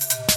you 0.00 0.29